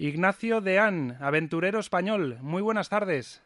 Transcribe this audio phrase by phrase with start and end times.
[0.00, 2.38] Ignacio Deán, aventurero español.
[2.40, 3.44] Muy buenas tardes.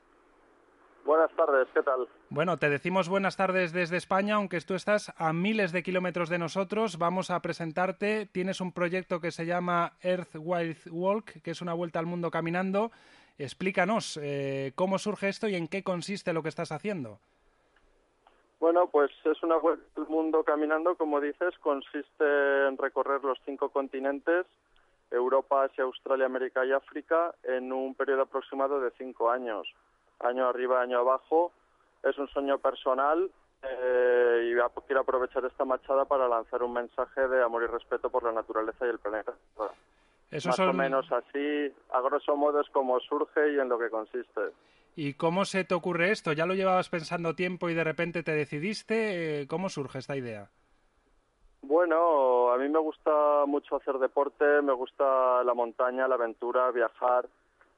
[1.05, 2.07] Buenas tardes, ¿qué tal?
[2.31, 6.39] Bueno, te decimos buenas tardes desde España, aunque tú estás a miles de kilómetros de
[6.39, 6.97] nosotros.
[6.97, 8.27] Vamos a presentarte.
[8.27, 12.31] Tienes un proyecto que se llama Earth Wild Walk, que es una vuelta al mundo
[12.31, 12.93] caminando.
[13.37, 17.19] Explícanos eh, cómo surge esto y en qué consiste lo que estás haciendo.
[18.61, 23.71] Bueno, pues es una vuelta al mundo caminando, como dices, consiste en recorrer los cinco
[23.71, 24.47] continentes
[25.15, 29.67] Europa, Asia, Australia, América y África en un periodo aproximado de cinco años.
[30.21, 31.53] Año arriba, año abajo.
[32.03, 33.31] Es un sueño personal
[33.63, 38.25] eh, y quiero aprovechar esta machada para lanzar un mensaje de amor y respeto por
[38.25, 39.33] la naturaleza y el planeta.
[40.31, 40.69] Eso Más son...
[40.71, 44.41] o menos así, a grosso modo es como surge y en lo que consiste.
[44.97, 46.33] ¿Y cómo se te ocurre esto?
[46.33, 49.43] ¿Ya lo llevabas pensando tiempo y de repente te decidiste?
[49.43, 50.51] Eh, ¿Cómo surge esta idea?
[51.67, 57.27] Bueno, a mí me gusta mucho hacer deporte, me gusta la montaña, la aventura, viajar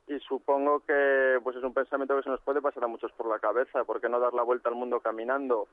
[0.08, 3.28] y supongo que pues es un pensamiento que se nos puede pasar a muchos por
[3.28, 5.68] la cabeza, ¿por qué no dar la vuelta al mundo caminando?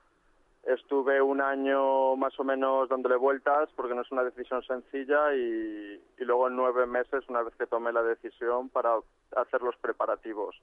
[0.62, 6.00] Estuve un año más o menos dándole vueltas porque no es una decisión sencilla y,
[6.20, 8.96] y luego en nueve meses, una vez que tomé la decisión, para
[9.36, 10.56] hacer los preparativos,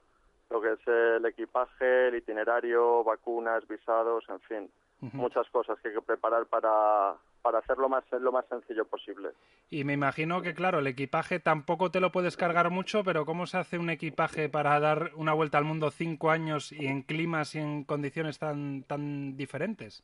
[0.49, 4.71] lo que es el equipaje, el itinerario, vacunas, visados, en fin,
[5.13, 9.29] muchas cosas que hay que preparar para, para hacerlo más, lo más sencillo posible.
[9.69, 13.45] Y me imagino que, claro, el equipaje tampoco te lo puedes cargar mucho, pero ¿cómo
[13.45, 17.55] se hace un equipaje para dar una vuelta al mundo cinco años y en climas
[17.55, 20.03] y en condiciones tan, tan diferentes?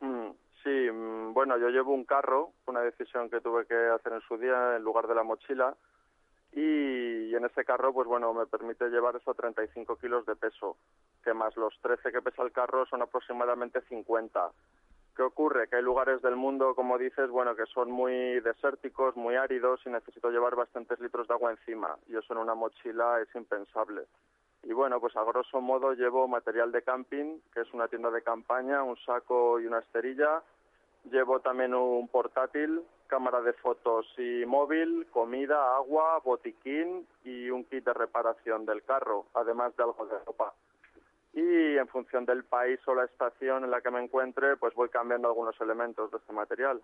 [0.00, 0.30] Mm,
[0.62, 4.36] sí, mm, bueno, yo llevo un carro, una decisión que tuve que hacer en su
[4.38, 5.74] día en lugar de la mochila,
[6.52, 10.76] y, y en ese carro, pues bueno, me permite llevar esos 35 kilos de peso,
[11.24, 14.50] que más los 13 que pesa el carro son aproximadamente 50.
[15.16, 15.68] ¿Qué ocurre?
[15.68, 19.90] Que hay lugares del mundo, como dices, bueno, que son muy desérticos, muy áridos y
[19.90, 21.96] necesito llevar bastantes litros de agua encima.
[22.08, 24.02] Y eso en una mochila es impensable.
[24.64, 28.22] Y bueno, pues a grosso modo llevo material de camping, que es una tienda de
[28.22, 30.42] campaña, un saco y una esterilla.
[31.04, 37.84] Llevo también un portátil, cámara de fotos y móvil, comida, agua, botiquín y un kit
[37.84, 40.54] de reparación del carro, además de algo de ropa
[41.34, 44.88] y en función del país o la estación en la que me encuentre, pues voy
[44.88, 46.80] cambiando algunos elementos de este material.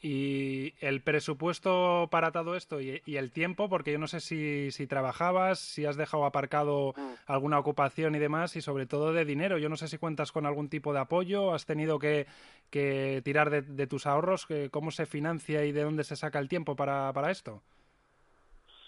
[0.00, 4.72] Y el presupuesto para todo esto y, y el tiempo, porque yo no sé si,
[4.72, 7.12] si trabajabas, si has dejado aparcado Mm.
[7.26, 9.58] alguna ocupación y demás, y sobre todo de dinero.
[9.58, 12.26] Yo no sé si cuentas con algún tipo de apoyo, has tenido que,
[12.70, 16.40] que tirar de, de, tus ahorros, que, cómo se financia y de dónde se saca
[16.40, 17.62] el tiempo para, para esto.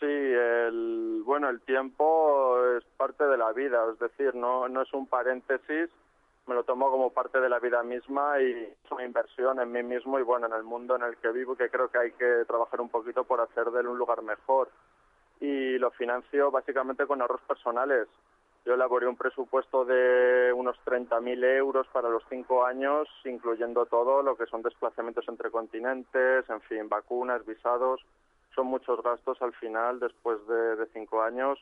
[0.00, 4.92] Sí, el, bueno, el tiempo es parte de la vida, es decir, no, no es
[4.92, 5.90] un paréntesis,
[6.46, 9.82] me lo tomo como parte de la vida misma y es una inversión en mí
[9.82, 12.44] mismo y bueno, en el mundo en el que vivo que creo que hay que
[12.46, 14.68] trabajar un poquito por hacer de él un lugar mejor.
[15.40, 18.08] Y lo financio básicamente con ahorros personales.
[18.64, 24.36] Yo elaboré un presupuesto de unos 30.000 euros para los cinco años, incluyendo todo lo
[24.36, 28.00] que son desplazamientos entre continentes, en fin, vacunas, visados.
[28.54, 31.58] Son muchos gastos al final después de, cinco años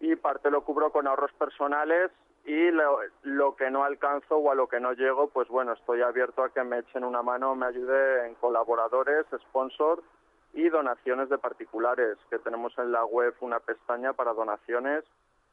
[0.00, 2.10] y parte lo cubro con ahorros personales
[2.44, 6.02] y lo, lo, que no alcanzo o a lo que no llego, pues bueno, estoy
[6.02, 10.02] abierto a que me echen una mano, me ayude en colaboradores, sponsor
[10.54, 15.04] y donaciones de particulares, que tenemos en la web una pestaña para donaciones.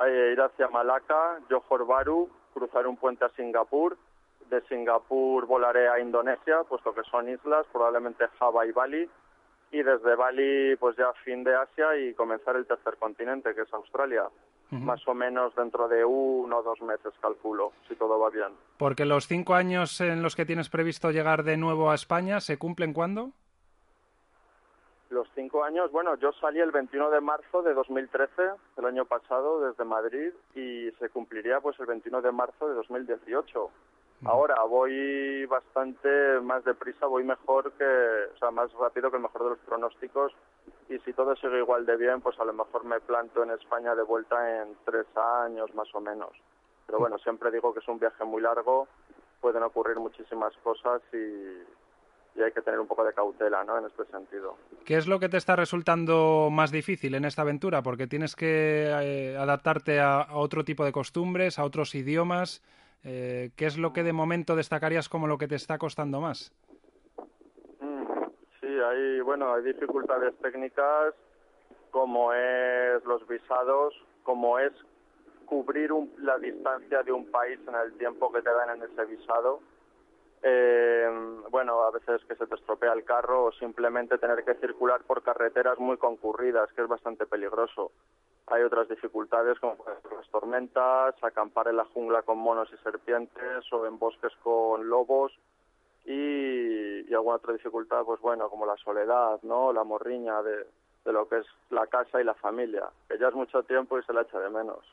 [0.05, 3.97] eh, ir hacia Malaca, Johor Bahru, cruzar un puente a Singapur.
[4.51, 9.09] De Singapur volaré a Indonesia, puesto que son islas, probablemente Java y Bali.
[9.71, 13.73] Y desde Bali, pues ya fin de Asia y comenzar el tercer continente, que es
[13.73, 14.29] Australia
[14.71, 18.53] más o menos dentro de uno o dos meses, calculo, si todo va bien.
[18.77, 22.59] Porque los cinco años en los que tienes previsto llegar de nuevo a España, ¿se
[22.59, 23.33] cumplen cuándo?
[25.11, 28.31] Los cinco años, bueno, yo salí el 21 de marzo de 2013,
[28.77, 33.71] el año pasado, desde Madrid, y se cumpliría pues el 21 de marzo de 2018.
[34.25, 39.45] Ahora voy bastante más deprisa, voy mejor que, o sea, más rápido que el mejor
[39.45, 40.33] de los pronósticos
[40.89, 43.95] y si todo sigue igual de bien, pues a lo mejor me planto en España
[43.95, 45.07] de vuelta en tres
[45.45, 46.31] años más o menos.
[46.87, 48.89] Pero bueno, siempre digo que es un viaje muy largo,
[49.41, 51.79] pueden ocurrir muchísimas cosas y,
[52.41, 53.79] hay que tener un poco de cautela ¿no?
[53.79, 54.57] en este sentido.
[54.85, 57.83] ¿Qué es lo que te está resultando más difícil en esta aventura?
[57.83, 62.63] Porque tienes que eh, adaptarte a, otro tipo de costumbres, a otros idiomas.
[63.05, 66.53] Eh, ¿Qué es lo que de momento destacarías como lo que te está costando más?
[68.89, 71.15] hay, bueno, hay dificultades técnicas
[71.91, 74.73] como es los visados, como es
[75.47, 79.61] cubrir la distancia de un país en el tiempo que te dan en ese visado.
[80.43, 81.09] Eh,
[81.51, 85.23] bueno, a veces que se te estropea el carro o simplemente tener que circular por
[85.23, 87.93] carreteras muy concurridas, que es bastante peligroso.
[88.51, 89.77] Hay otras dificultades como
[90.17, 95.33] las tormentas, acampar en la jungla con monos y serpientes o en bosques con lobos
[96.09, 99.73] y, alguna otra dificultad, pues bueno, como la soledad, ¿no?
[99.73, 100.67] La morriña de,
[101.05, 104.13] lo que es la casa y la familia, que ya es mucho tiempo y se
[104.13, 104.85] la echa de menos.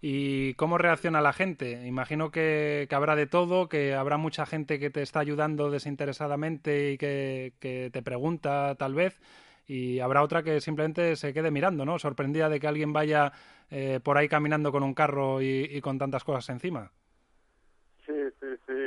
[0.00, 1.86] ¿Y cómo reacciona la gente?
[1.86, 6.98] Imagino que, habrá de todo, que habrá mucha gente que te está ayudando desinteresadamente y
[6.98, 9.20] que, te pregunta tal vez,
[9.66, 11.98] y habrá otra que simplemente se quede mirando, ¿no?
[11.98, 13.32] Sorprendida de que alguien vaya
[13.70, 16.90] eh, por ahí caminando con un carro y, con tantas cosas encima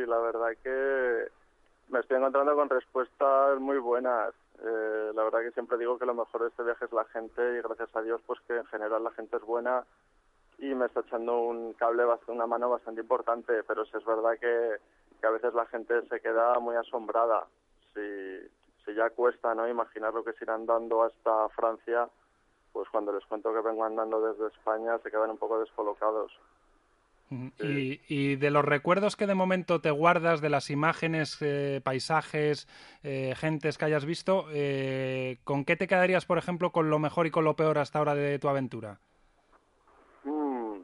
[0.10, 1.28] la verdad que
[1.90, 4.34] me estoy encontrando con respuestas muy buenas.
[4.62, 7.42] Eh, la verdad que siempre digo que lo mejor de este viaje es la gente
[7.42, 9.86] y gracias a Dios pues que en general la gente es buena
[10.58, 14.78] y me está echando un cable, una mano bastante importante, pero sí es verdad que,
[15.22, 17.46] que a veces la gente se queda muy asombrada.
[17.94, 18.00] Si,
[18.90, 22.10] si ya cuesta no imaginar lo que es ir andando hasta Francia,
[22.74, 26.32] pues cuando les cuento que vengo andando desde España se quedan un poco descolocados.
[27.60, 32.68] Y, de los recuerdos que de momento te guardas, de las imágenes, eh, paisajes,
[33.04, 37.28] eh, gentes que hayas visto, eh, ¿con qué te quedarías, por ejemplo, con lo mejor
[37.28, 38.98] y con lo peor hasta ahora de tu aventura?
[40.24, 40.80] Mm.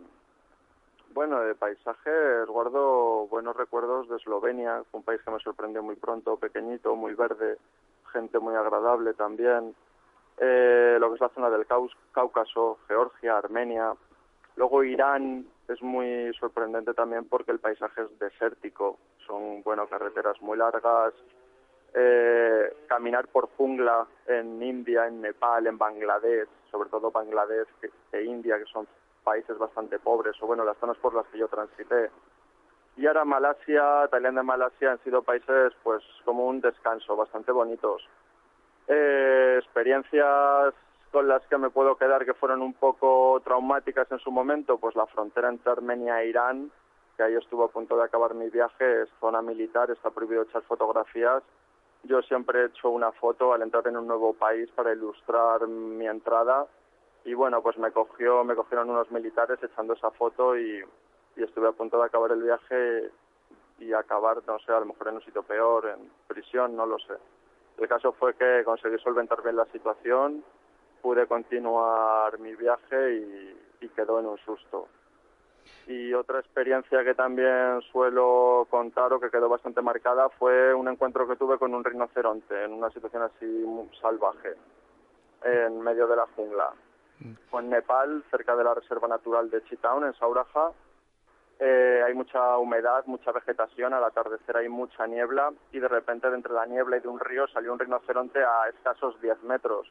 [1.15, 6.37] Bueno, de paisajes guardo buenos recuerdos de Eslovenia, un país que me sorprendió muy pronto,
[6.37, 7.57] pequeñito, muy verde,
[8.15, 9.75] gente muy agradable también.
[10.37, 11.65] lo que es la zona del
[12.11, 13.93] Cáucaso, Georgia, Armenia.
[14.55, 20.57] Luego Irán, es muy sorprendente también porque el paisaje es desértico, son bueno carreteras muy
[20.57, 21.13] largas,
[21.93, 27.67] eh, caminar por jungla en India, en Nepal, en Bangladesh, sobre todo Bangladesh
[28.11, 28.87] e India, que son
[29.23, 32.11] países bastante pobres, o bueno, las zonas por las que yo transité.
[32.97, 38.07] Y ahora Malasia, Tailandia y Malasia han sido países pues como un descanso, bastante bonitos.
[38.87, 40.73] Eh, experiencias
[41.11, 44.95] con las que me puedo quedar que fueron un poco traumáticas en su momento, pues
[44.95, 46.71] la frontera entre Armenia e Irán,
[47.17, 50.61] que ahí estuvo a punto de acabar mi viaje, es zona militar, está prohibido echar
[50.63, 51.43] fotografías.
[52.03, 56.07] Yo siempre he hecho una foto al entrar en un nuevo país para ilustrar mi
[56.07, 56.67] entrada
[57.25, 60.83] y bueno, pues me cogió, me cogieron unos militares echando esa foto y,
[61.35, 63.11] y estuve a punto de acabar el viaje
[63.79, 66.97] y acabar, no sé, a lo mejor en un sitio peor, en prisión, no lo
[66.99, 67.13] sé.
[67.77, 70.43] El caso fue que conseguí solventar bien la situación
[71.05, 74.87] pude continuar mi viaje y, quedó en un susto.
[75.85, 81.27] Y otra experiencia que también suelo contar o que quedó bastante marcada fue un encuentro
[81.27, 83.45] que tuve con un rinoceronte en una situación así
[84.01, 84.55] salvaje.
[85.43, 86.71] en medio de la jungla.
[87.19, 87.33] Mm.
[87.51, 90.71] Fue en Nepal, cerca de la Reserva Natural de Chitaun, en Sauraja.
[91.59, 96.35] Eh, hay mucha humedad, mucha vegetación, al atardecer hay mucha niebla y de repente de
[96.35, 99.89] entre la niebla y de un río salió un rinoceronte a escasos 10 metros.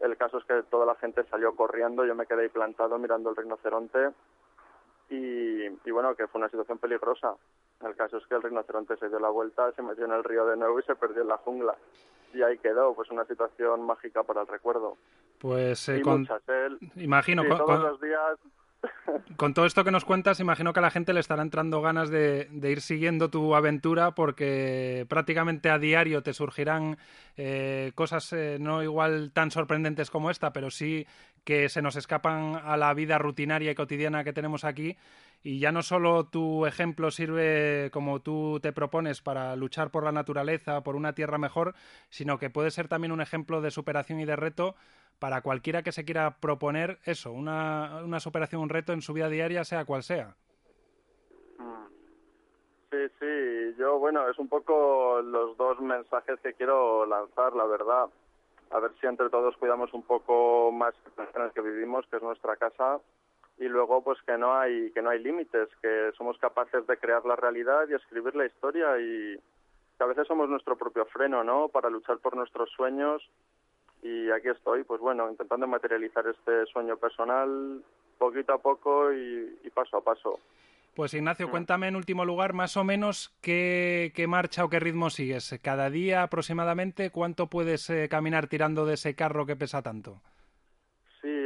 [0.00, 3.30] El caso es que toda la gente salió corriendo, yo me quedé ahí plantado mirando
[3.30, 4.10] el rinoceronte
[5.10, 7.34] y, y bueno, que fue una situación peligrosa.
[7.84, 10.44] El caso es que el rinoceronte se dio la vuelta, se metió en el río
[10.46, 11.76] de nuevo y se perdió en la jungla.
[12.34, 14.96] Y ahí quedó, pues una situación mágica para el recuerdo.
[15.38, 16.26] Pues eh, con...
[16.96, 18.38] imagino todos los días
[19.36, 22.10] con todo esto que nos cuentas, imagino que a la gente le estará entrando ganas
[22.10, 26.98] de, ir siguiendo tu aventura porque prácticamente a diario te surgirán
[27.36, 31.06] eh, cosas eh, no igual tan sorprendentes como esta, pero sí
[31.44, 34.96] que se nos escapan a la vida rutinaria y cotidiana que tenemos aquí.
[35.42, 40.12] Y ya no solo tu ejemplo sirve como tú te propones para luchar por la
[40.12, 41.74] naturaleza, por una tierra mejor,
[42.10, 44.74] sino que puede ser también un ejemplo de superación y de reto
[45.18, 49.28] para cualquiera que se quiera proponer eso, una, una superación, un reto en su vida
[49.28, 50.34] diaria, sea cual sea.
[51.58, 51.86] Mm.
[52.90, 58.08] Sí, sí, yo, bueno, es un poco los dos mensajes que quiero lanzar, la verdad.
[58.70, 62.56] A ver si entre todos cuidamos un poco más el que vivimos, que es nuestra
[62.56, 63.00] casa,
[63.58, 67.24] y luego pues que no hay que no hay límites, que somos capaces de crear
[67.24, 69.36] la realidad y escribir la historia y
[69.98, 71.68] que a veces somos nuestro propio freno, ¿no?
[71.68, 73.22] Para luchar por nuestros sueños
[74.02, 77.82] y aquí estoy, pues bueno, intentando materializar este sueño personal
[78.18, 80.38] poquito a poco y, paso a paso.
[80.94, 81.50] Pues Ignacio, mm.
[81.50, 85.58] cuéntame en último lugar más o menos qué, marcha o qué ritmo sigues.
[85.62, 90.20] Cada día aproximadamente, ¿cuánto puedes eh, caminar tirando de ese carro que pesa tanto?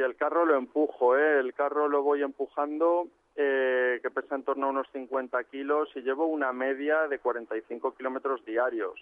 [0.05, 1.41] El carro lo empujo, ¿eh?
[1.41, 6.03] el carro lo voy empujando, eh, que pesa en torno a unos 50 kilos y
[6.03, 8.95] llevo una media de 45 kilómetros diarios.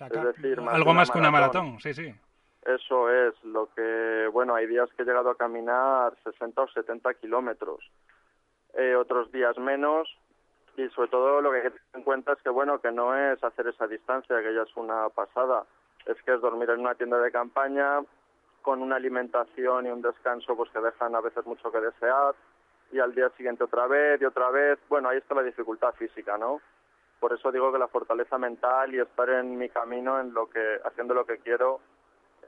[0.00, 2.14] es decir, algo más que una maratón, sí, sí.
[2.64, 7.14] Eso es lo que, bueno, hay días que he llegado a caminar 60 o 70
[7.14, 7.80] kilómetros,
[8.74, 10.08] eh, otros días menos,
[10.76, 13.16] y sobre todo lo que hay que tener en cuenta es que, bueno, que no
[13.16, 15.64] es hacer esa distancia, que ya es una pasada,
[16.06, 18.00] es que es dormir en una tienda de campaña
[18.66, 22.34] con una alimentación y un descanso pues que dejan a veces mucho que desear,
[22.90, 26.36] y al día siguiente otra vez y otra vez, bueno, ahí está la dificultad física,
[26.36, 26.60] ¿no?
[27.20, 30.80] Por eso digo que la fortaleza mental y estar en mi camino, en lo que,
[30.84, 31.78] haciendo lo que quiero,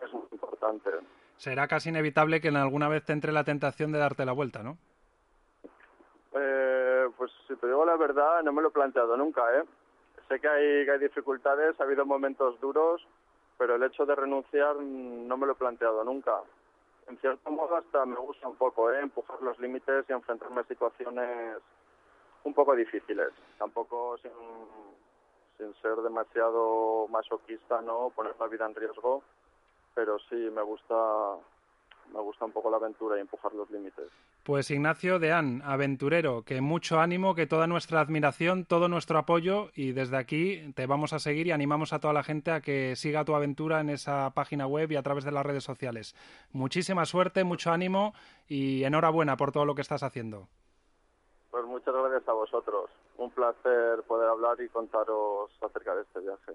[0.05, 0.91] es muy importante.
[1.37, 4.65] Será casi inevitable que en alguna vez te entre la tentación de darte la vuelta,
[4.65, 4.77] ¿no?
[6.35, 9.63] Eh, pues si te digo la verdad, no me lo he planteado nunca, ¿eh?
[10.27, 13.07] Sé que hay, que hay dificultades, ha habido momentos duros,
[13.59, 16.41] pero el hecho de renunciar no me lo he planteado nunca.
[17.09, 19.01] En cierto modo hasta me gusta un poco, ¿eh?
[19.01, 21.59] Empujar los límites y enfrentarme a situaciones
[22.45, 23.31] un poco difíciles.
[23.59, 24.31] Tampoco sin,
[25.57, 28.11] sin ser demasiado masoquista, ¿no?
[28.15, 29.23] Poner la vida en riesgo
[29.99, 30.95] pero sí me gusta
[32.15, 34.09] me gusta un poco la aventura y empujar los límites.
[34.49, 39.93] Pues Ignacio Deán, aventurero, que mucho ánimo, que toda nuestra admiración, todo nuestro apoyo y
[39.93, 43.27] desde aquí te vamos a seguir y animamos a toda la gente a que siga
[43.27, 46.17] tu aventura en esa página web y a través de las redes sociales.
[46.51, 48.15] Muchísima suerte, mucho ánimo
[48.49, 50.49] y enhorabuena por todo lo que estás haciendo.
[51.51, 52.89] Pues muchas gracias a vosotros.
[53.19, 56.55] Un placer poder hablar y contaros acerca de este viaje.